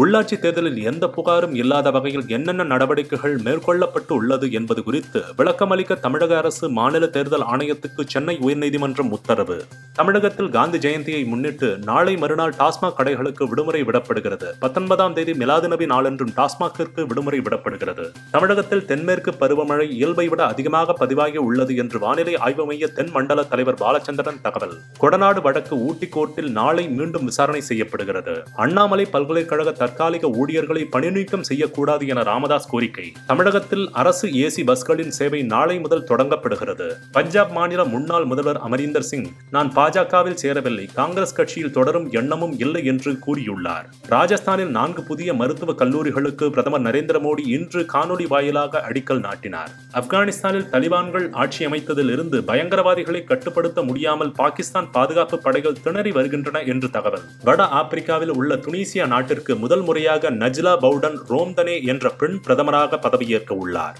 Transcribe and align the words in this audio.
உள்ளாட்சி 0.00 0.36
தேர்தலில் 0.38 0.78
எந்த 0.90 1.04
புகாரும் 1.16 1.52
இல்லாத 1.54 1.90
வகையில் 1.90 2.24
என்னென்ன 2.26 2.62
நடவடிக்கைகள் 2.62 3.34
மேற்கொள்ளப்பட்டு 3.36 4.12
உள்ளது 4.12 4.52
என்பது 4.52 4.82
குறித்து 4.82 5.20
விளக்கமளிக்க 5.38 5.98
தமிழக 6.00 6.36
அரசு 6.36 6.70
மாநில 6.70 7.06
தேர்தல் 7.06 7.44
ஆணையத்துக்கு 7.52 8.02
சென்னை 8.04 8.38
உயர்நீதிமன்றம் 8.38 9.10
உத்தரவு. 9.10 9.64
தமிழகத்தில் 9.92 10.50
காந்தி 10.50 10.78
ஜெயந்தியை 10.78 11.26
முன்னிட்டு 11.26 11.78
நாளை 11.78 12.16
மறுநாள் 12.16 12.54
டாஸ்மாக் 12.58 12.96
கடைகளுக்கு 12.98 13.48
விடுமுறை 13.48 13.82
விடப்படுகிறது. 13.82 14.48
பத்தொன்பதாம் 14.58 15.12
தேதி 15.12 15.34
மிலாது 15.34 15.68
நபி 15.68 15.86
நாளன்றும் 15.86 16.32
டாஸ்மாகிற்கு 16.36 17.06
விடுமுறை 17.06 17.40
விடப்படுகிறது. 17.40 18.06
தமிழகத்தில் 18.30 18.84
தென்மேற்கு 18.84 19.34
பருவமழை 19.40 19.90
இயல்பை 19.90 20.28
விட 20.28 20.46
அதிகமாக 20.46 20.92
பதிவாகி 20.92 21.36
உள்ளது 21.36 21.76
என்று 21.76 21.98
வானிலை 21.98 22.36
ஆய்வு 22.36 22.66
மைய 22.66 22.86
தென் 22.86 23.10
மண்டல 23.10 23.42
தலைவர் 23.44 23.80
பாலச்சந்திரன் 23.84 24.42
தகவல். 24.42 24.76
கொடநாடு 25.00 25.42
வடக்கு 25.42 25.78
ஊட்டி 25.78 26.06
கோர்ட்டில் 26.06 26.50
நாளை 26.50 26.88
மீண்டும் 26.88 27.24
விசாரணை 27.24 27.60
செய்யப்படுகிறது. 27.60 28.42
அண்ணாமலை 28.54 29.04
பல்கலைக்கழக 29.04 29.82
தற்காலிக 29.84 30.28
ஊழியர்களை 30.40 30.82
பணிநீக்கம் 30.84 31.46
செய்யக்கூடாது 31.50 32.04
என 32.06 32.22
ராமதாஸ் 32.22 32.68
கோரிக்கை. 32.70 33.06
தமிழகத்தில் 33.26 33.86
அரசு 33.92 34.26
ஏசி 34.44 34.62
பஸ்களின் 34.66 35.14
சேவை 35.18 35.42
நாளை 35.42 35.78
முதல் 35.78 36.06
தொடங்கப்படுகிறது. 36.10 36.86
பஞ்சாப் 37.12 37.52
மாநில 37.52 37.84
முன்னாள் 37.84 38.24
முதல்வர் 38.24 38.60
அமரீந்தர் 38.66 39.06
சிங் 39.10 39.28
நான் 39.50 39.70
பாஜகவில் 39.76 40.40
சேரவில்லை 40.42 40.84
காங்கிரஸ் 40.94 41.34
கட்சியில் 41.34 41.72
தொடரும் 41.72 42.06
எண்ணமும் 42.10 42.54
இல்லை 42.58 42.82
என்று 42.84 43.12
கூறியுள்ளார். 43.26 43.86
ராஜஸ்தானில் 44.08 44.72
நான்கு 44.76 45.02
புதிய 45.02 45.34
மருத்துவ 45.34 45.74
கல்லூரிகளுக்கு 45.82 46.48
பிரதமர் 46.50 46.84
நரேந்திர 46.86 47.20
மோடி 47.26 47.44
இன்று 47.56 47.82
காணொலி 47.92 48.26
வாயிலாக 48.28 48.82
அடிக்கல் 48.88 49.22
நாட்டினார். 49.26 49.70
ஆப்கானிஸ்தானில் 50.00 50.68
தலிபான்கள் 50.74 51.26
ஆட்சி 51.42 51.62
அமைத்ததில் 51.66 52.12
இருந்து 52.14 52.40
பயங்கரவாதிகளை 52.40 53.22
கட்டுப்படுத்த 53.24 53.82
முடியாமல் 53.82 54.32
பாகிஸ்தான் 54.32 54.90
பாதுகாப்பு 54.90 55.38
படைகள் 55.38 55.80
திணறி 55.82 56.10
வருகின்றன 56.10 56.62
என்று 56.72 56.90
தகவல். 56.90 57.26
வட 57.44 57.62
ஆப்பிரிக்காவில் 57.80 58.34
உள்ள 58.40 58.54
துனிசியா 58.56 59.06
நாட்டிற்கு 59.14 59.52
முதல் 59.56 59.73
முறையாக 59.82 60.30
நஜ்லா 60.30 60.76
பவுடன் 60.80 61.18
ரோம்தனே 61.28 61.84
என்ற 61.84 62.08
பெண் 62.08 62.40
பிரதமராக 62.46 62.98
பதவியேற்க 62.98 63.54
உள்ளார். 63.54 63.98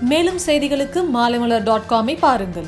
மேலும் 0.00 0.38
செய்திகளுக்கு 0.46 1.02
மாலைமலர் 1.14 1.62
டாட் 1.62 1.88
காமை 1.88 2.16
பாருங்கள். 2.20 2.66